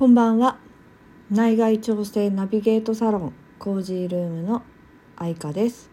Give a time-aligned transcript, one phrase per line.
[0.00, 0.56] こんばんは。
[1.30, 4.62] 内外調整ナビゲートサロンコージールームの
[5.14, 5.90] 愛花です、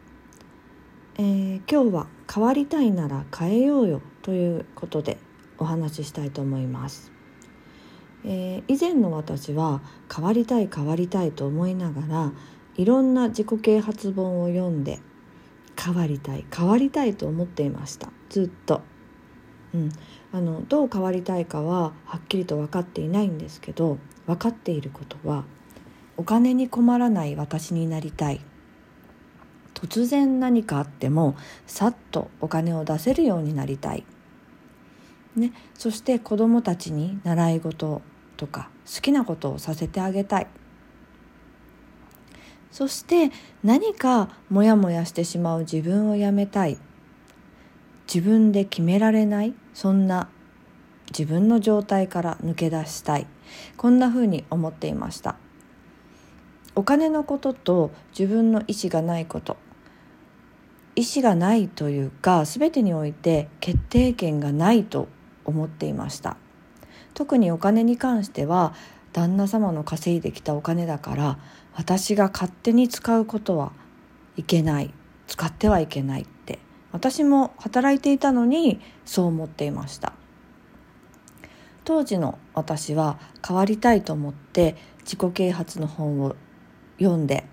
[1.18, 5.18] えー、今日は変わりたいなら変えようよということで
[5.58, 7.12] お話ししたいと思います、
[8.24, 12.32] えー、以前の私は変わりたい変わりたいと思いながら
[12.78, 15.00] いろんな自己啓発本を読んで
[15.78, 18.10] 変わりたい変わりたいと思っていました。
[18.30, 18.84] ずっと。
[19.74, 19.92] うん、
[20.32, 25.46] あのどう変わりたいかははっきりと分かっていないんですけど分かっていることは
[26.18, 28.42] お金に困らない私になりたい。
[29.74, 31.36] 突然何かあっても
[31.68, 34.04] さっとお金を出せるようになりたい、
[35.36, 38.02] ね、そして子どもたちに習い事
[38.38, 40.48] とか好きなことをさせてあげたい。
[42.72, 43.32] そして
[43.64, 46.80] 何かモヤモヤしてしまう自分をやめたい。
[48.14, 50.30] 自分で決められないそんな
[51.10, 53.28] 自分の状態から抜け出したい
[53.76, 55.36] こんな風に思っていました。
[56.76, 59.58] お金のことと自分の意思がないこと
[60.96, 65.08] 意思がないというか全てにおいて決定権がないと
[65.46, 66.38] 思っていました。
[67.14, 68.76] 特にお金に関しては
[69.12, 71.40] 旦那様の稼いできたお金だから
[71.74, 73.72] 私が勝手に使うことは
[74.36, 74.94] いけない
[75.26, 76.28] 使ってはいけない
[76.98, 80.14] 私も働いていたのにそう思っていました
[81.84, 86.36] 当時の私は変わりたいと思って自己啓発の本を
[86.98, 87.46] 読んで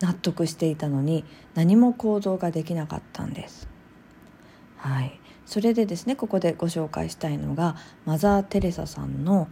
[0.00, 3.68] 納得していたのに何も行動ができなかったんです。
[4.78, 9.46] はい、それでですねここでご紹介したいのがマザー・テレサさんの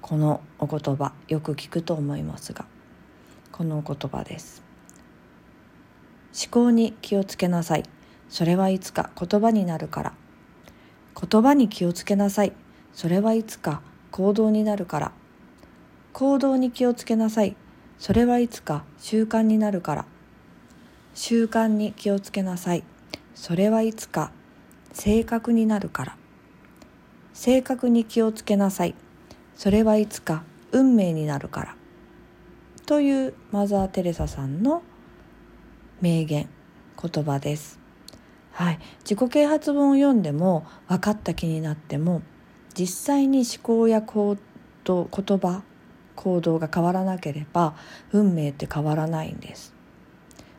[0.00, 2.66] このお言葉よく聞くと思いますが
[3.52, 4.64] このお言葉です。
[6.34, 7.84] 思考に気をつけなさい
[8.34, 10.12] それはいつか言葉になるから。
[11.14, 12.52] 言葉に気をつけなさい。
[12.92, 15.12] それはいつか行動になるから。
[16.12, 17.54] 行動に気をつけなさい。
[17.96, 20.06] それはいつか習慣になるから。
[21.14, 22.82] 習慣に気をつけなさい。
[23.36, 24.32] それはいつか
[24.92, 26.16] 性格になるから。
[27.34, 28.96] 性格に気をつけなさい。
[29.54, 30.42] それはいつか
[30.72, 31.76] 運命になるから。
[32.86, 34.82] というマザー・テレサさんの
[36.00, 36.48] 名言
[37.00, 37.83] 言葉です。
[38.64, 42.22] はい、自己啓発本を読んでも分かった気になっても
[42.72, 44.38] 実際に思考や行
[44.84, 45.62] 動言葉
[46.16, 47.76] 行動が変わらなければ
[48.12, 49.74] 運命って変わらないんです。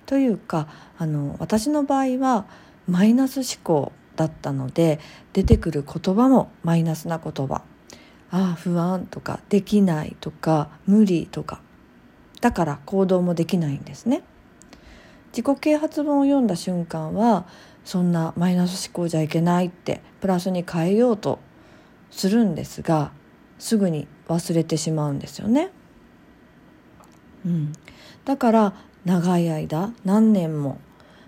[0.06, 0.68] というか
[1.00, 2.46] あの私の場合は
[2.88, 5.00] マイナス思考だったので
[5.34, 7.64] 出てくる言葉もマイナスな言葉
[8.30, 11.60] ああ不安とかできないとか無理とか
[12.40, 14.22] だから行動もできないんですね。
[15.36, 17.46] 自己啓発本を読んだ瞬間は
[17.86, 21.40] そんなマイナス思考じゃいけないってプラスに変えようと
[22.10, 23.12] するんですが
[23.60, 25.70] すぐに忘れてしまうんですよね。
[27.46, 27.74] うん、
[28.26, 28.74] だから
[29.06, 30.80] 長い間何年も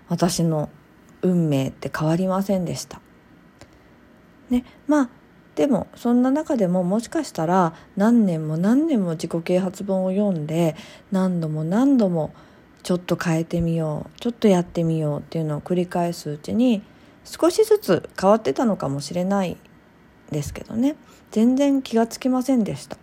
[0.08, 0.68] 私の
[1.22, 3.00] 運命って変わりませんでした。
[4.50, 5.08] ね、まあ
[5.54, 10.76] でもそんな中でももしかしたら何年も何年も自己啓発本を読んで
[11.12, 12.32] 何度も何度も
[12.88, 14.18] ちょっと変えてみよう。
[14.18, 16.82] ちょっとやってみようっていうのを繰り返すうちに
[17.22, 19.58] 少しずつ変わってたのかもしれない
[20.30, 20.96] ですけどね。
[21.30, 22.96] 全然気がつきませんでした。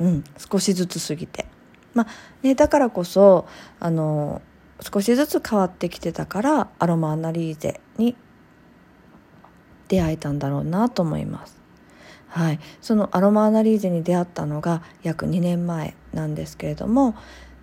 [0.00, 0.24] うん。
[0.50, 1.46] 少しずつ過ぎて。
[1.94, 3.46] まあねだからこそ
[3.78, 4.42] あの
[4.80, 8.16] 少しずつ変わってきてたからアロマアナリーゼに
[9.86, 11.56] 出会えたんだろうなと思います。
[12.26, 17.14] はい、そのアロマアナリーゼに出会ったのが約2年前なんですけれども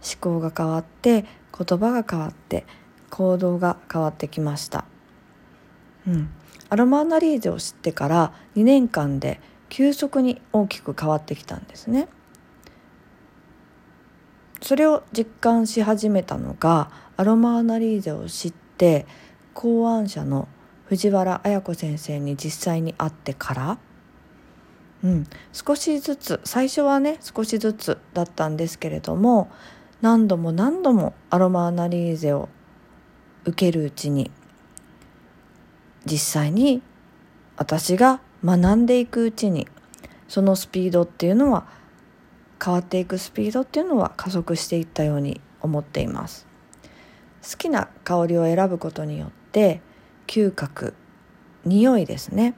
[0.06, 1.26] 思考が変わって
[1.58, 2.66] 言葉が変わって
[3.10, 4.86] 行動が変わってきました、
[6.08, 6.30] うん、
[6.70, 9.40] アロマアナリーゼを知ってから2年間で
[9.70, 12.08] 急速に大きく変わってきたんですね。
[14.62, 19.06] それを実感し始めたのがアロマアナリーゼを知って
[19.54, 20.48] 考案者の
[20.86, 23.78] 藤原綾子先生に実際に会ってから。
[25.04, 29.52] うん、少しずつ最初はね少しずつだったんですけれども
[30.02, 32.50] 何度も何度もアロマアナリーゼを
[33.46, 34.32] 受けるうちに
[36.06, 36.82] 実際に
[37.58, 39.68] 私が学んでいくうちに
[40.28, 41.68] そのスピードっていうのは
[42.64, 46.48] 変わっていくスピードっていうのは加速していったように思っています。
[47.50, 49.82] 好きな香りを選ぶことによって
[50.28, 50.96] 嗅覚
[51.64, 52.56] 匂いですね。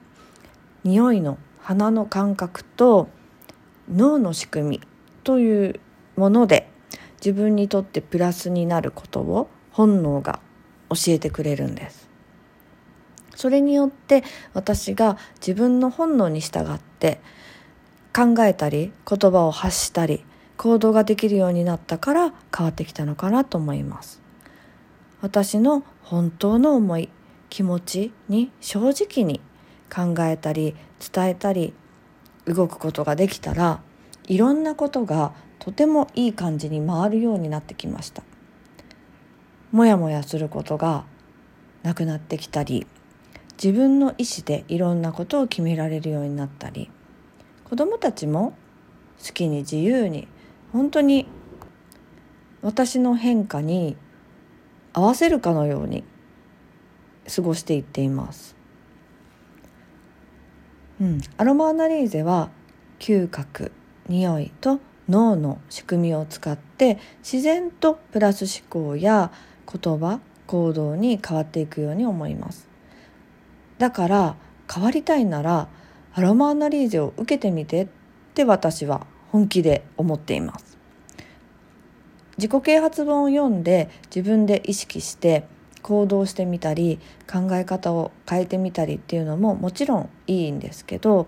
[0.84, 3.10] 匂いの鼻の感覚と
[3.92, 4.82] 脳の仕組み
[5.24, 5.80] という
[6.16, 6.70] もので
[7.18, 10.40] 自分にとってプラスになることを本能が
[10.90, 12.08] 教えてくれるんです。
[13.36, 14.24] それによって
[14.54, 17.22] 私が自分の本能に従って
[18.16, 20.26] 考えたり言葉を発したり
[20.58, 24.22] 行動ができるようになったから変わってきたのかなと思います。
[25.22, 27.10] 私の本当の思い
[27.50, 29.42] 気持ちに正直に
[29.94, 30.76] 考えたり
[31.14, 31.74] 伝えたり
[32.46, 33.82] 動くことができたら
[34.28, 38.24] いろんなことがとてもいい感じに回るようになってきました。
[39.72, 41.04] もやもやすることが
[41.84, 42.88] なくなってきたり
[43.62, 46.90] 自分の意思でいろんなことを決められるようになったり
[47.66, 48.54] 子どもたちも
[49.26, 50.28] 好きに自由に
[50.72, 51.28] 本当に
[52.62, 53.98] 私の変化に
[54.94, 56.04] 合わせるかのように
[57.34, 58.56] 過ごしていっています。
[61.00, 62.50] うん、アロマアナリーゼは
[63.00, 63.72] 嗅覚。
[64.10, 69.32] 匂いと脳の仕組みを使って自然とプラス思考や
[69.72, 72.68] 言葉行動に変わっていくように思います。
[73.78, 74.36] だから
[74.74, 75.68] 変わりたいなら
[76.14, 77.88] アロマアナリーゼを受けてみてっ
[78.34, 80.78] て私は本気で思っています。
[82.38, 85.48] 自己啓発本を読んで自分で意識して
[85.82, 87.00] 行動してみたり
[87.32, 91.28] 考え方を変えてみたりっていうのももちろんいいんですけど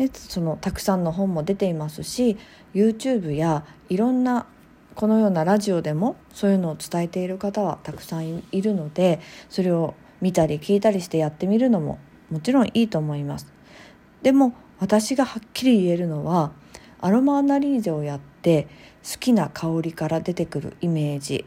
[0.00, 2.38] でそのたくさんの本も出ていますし
[2.72, 4.46] YouTube やいろんな
[4.94, 9.20] このようなラジオでもそういうのを伝えている方はたくさんいるので
[9.50, 9.92] それを
[10.22, 11.98] 見たり聞いたりしてやってみるのも
[12.30, 13.52] もちろんいいと思います。
[14.22, 16.52] でも私がはっきり言えるのは
[17.02, 18.68] アロマアナリーゼをやって
[19.04, 21.44] 好きな香りから出てくるイメージ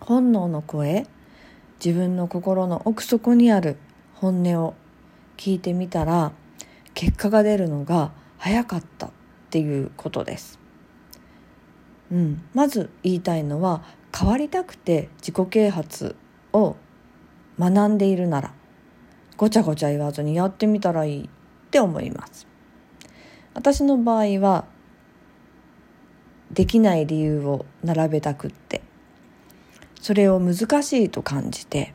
[0.00, 1.06] 本能の声
[1.84, 3.76] 自分の心の奥底にある
[4.14, 4.74] 本音を
[5.36, 6.32] 聞いてみたら
[6.96, 9.10] 結果が出るのが早かったっ
[9.50, 10.58] ていうことです。
[12.10, 13.82] うん、まず言いたいのは
[14.16, 16.16] 変わりたくて自己啓発
[16.54, 16.76] を
[17.58, 18.54] 学んでいるなら
[19.36, 21.28] ごちゃごちゃ言わずにやってみたらいいっ
[21.70, 22.46] て思います
[23.54, 24.66] 私の場合は
[26.52, 28.82] できない理由を並べたくって
[30.00, 31.92] それを難しいと感じて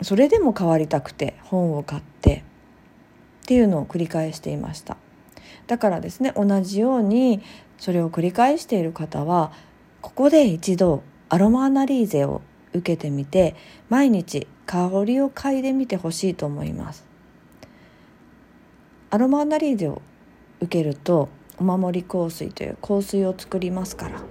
[0.00, 2.44] それでも変わりたくて本を買って
[3.42, 4.96] っていうのを繰り返していました。
[5.66, 7.42] だからですね同じように
[7.78, 9.52] それを繰り返している方は
[10.00, 12.42] ここで一度アロマアナリーゼを
[12.72, 13.54] 受けてみて
[13.88, 17.04] 毎日香りを嗅いでみてほしいと思います。
[19.10, 20.00] アロマアナリーゼを
[20.60, 21.28] 受けると
[21.58, 24.22] お守り香水という香水を作りますから。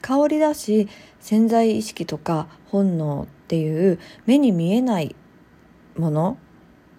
[0.00, 0.88] 香りだし
[1.20, 5.16] 潜在意識とか本能っていう目に見えない
[5.96, 6.38] もの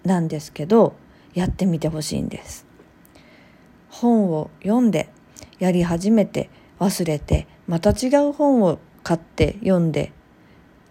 [0.04, 0.96] なんですけど
[1.36, 2.66] やってみてほしいんです。
[3.90, 5.10] 本を読んで
[5.60, 6.50] やり始めて
[6.80, 10.12] 忘れてまた違う本を買って読んで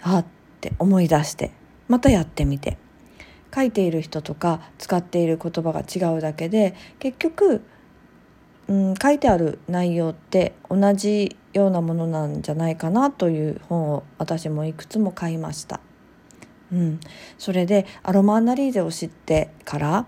[0.00, 0.26] あっ
[0.60, 1.50] て思い出して
[1.88, 2.78] またやってみて。
[3.54, 7.62] 書いている人とか使っている言葉が違うだけで結局、
[8.66, 15.80] うん、書いてある内容って同じようなものなんじゃないかなという本を私もいくつも買いました。
[16.72, 17.00] うん、
[17.38, 20.06] それでアロマアナリーゼを知ってから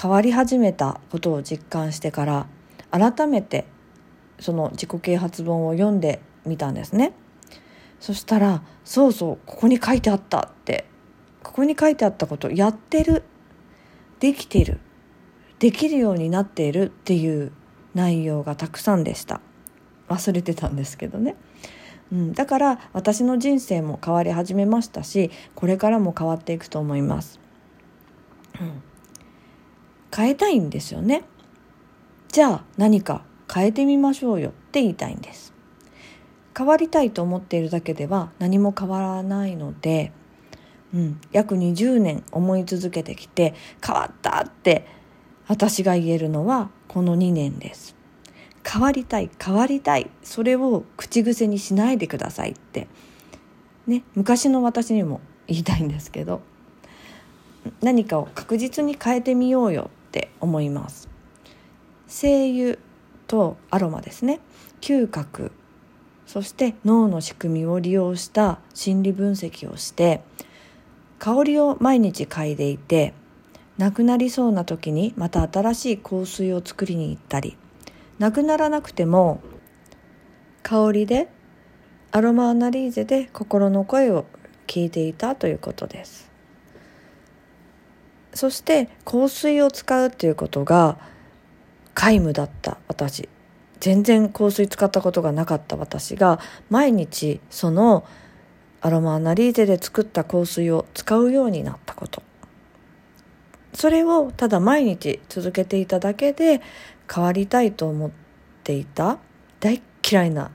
[0.00, 2.46] 変わり始めたことを実感してから
[2.90, 3.66] 改めて
[4.38, 7.12] その自己啓発本を読んでみたんですね。
[8.00, 10.84] そしたらそうそうここに書いてあったって
[11.42, 13.24] ここに書いてあったことやってる
[14.20, 14.78] できてる
[15.58, 17.50] できるようになっているっていう
[17.94, 19.40] 内容がたくさんでした。
[20.08, 21.36] 忘れてたんですけどね、
[22.12, 27.38] うん、だから私の人生も変わり始めましたしこれからも変わっていくと思います、
[28.60, 28.82] うん、
[30.14, 31.24] 変えたいんですよね。
[32.28, 33.22] じゃあ何か
[33.52, 35.52] 変えてみましょうよって言いたいんです。
[36.56, 40.12] 変わりたいと思っているだけでは何も変わらないので、
[40.92, 44.86] うん、約20年思い続けてきて変わったって
[45.46, 47.94] 私が言えるのはこの2年です。
[48.70, 52.88] 変わりたい変わりたいそれを口癖にしないでくださいって。
[53.88, 56.42] ね昔の私にも言いたいんですけど
[57.82, 61.08] 何かを確実に変えてみようよって思います。
[62.06, 62.78] 精油
[63.26, 64.40] とアロマですね。
[64.80, 65.52] 嗅覚。
[66.26, 70.20] そして脳の仕組みを利用した心理分析をして
[71.18, 73.14] 香りを毎日嗅いでいて
[73.78, 77.56] なくなりそうな時にまた新しい香水を作りに行ったり
[78.18, 79.40] なくならなくても
[80.62, 81.28] 香りで
[82.10, 84.26] アロマアナリーゼで心の声を
[84.66, 86.27] 聞いていたということです。
[88.38, 90.96] そして香水を使うということが
[91.96, 93.28] 皆無だった私。
[93.80, 96.38] 全然香水使ったことがなかった私が
[96.70, 98.06] 毎日その
[98.80, 102.22] アロマアナリーゼで作った香水を使うようになったこと。
[103.74, 106.60] それをただ毎日続けていただけで
[107.12, 108.10] 変わりたいと思っ
[108.62, 109.18] ていた
[109.58, 110.52] 大嫌いな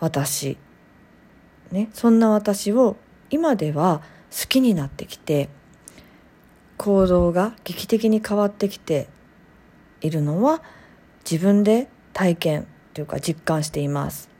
[0.00, 0.58] 私、
[1.70, 2.96] ね、そんな私を
[3.30, 4.02] 今では
[4.32, 5.48] 好きになってきて
[6.76, 9.08] 行動が劇的に変わってきて
[10.00, 10.62] いるのは
[11.30, 14.30] 自分で体験というか実感しています。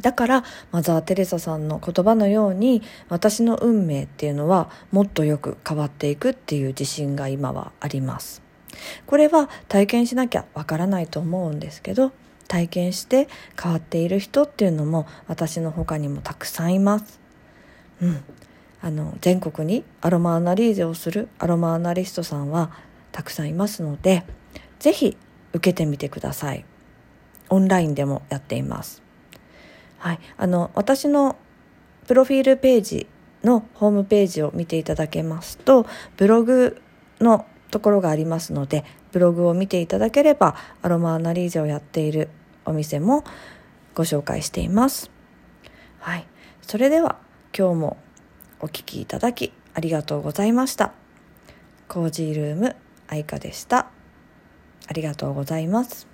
[0.00, 8.42] だからマザー・テレサさんの言葉のように私の運命っていうのはもっとよく変わっていくっていう自信が今はあります。
[9.06, 12.12] これは体験しなきゃわからないと思うんですけど
[12.48, 13.28] 体験して
[13.60, 17.20] 変わっている人っていうのも私の他にもたくさんいます。
[18.00, 18.24] うん。
[18.84, 22.70] あの全国にアロマアナリーゼをするアロマアナリストさんは
[23.12, 24.24] たくさんいますので
[24.78, 25.16] 是非
[25.54, 26.66] 受けてみてください。
[27.48, 29.02] オンラインでもやっています。
[29.96, 30.20] はい。
[30.36, 31.36] あの私の
[32.06, 33.06] プロフィールページ
[33.42, 35.86] のホームページを見ていただけますと
[36.18, 36.82] ブログ
[37.20, 42.28] のところがありますのでブログを見ていただければアロマアナリーゼをやっている
[42.66, 43.24] お店も
[43.94, 45.10] ご紹介しています。
[46.00, 46.26] はい。
[46.60, 47.16] それでは
[47.56, 48.03] 今日も
[48.60, 50.92] お聴きいただきありがとうございました。
[51.88, 52.76] コージールーム
[53.08, 53.90] 愛花でした。
[54.86, 56.13] ありがとうございます。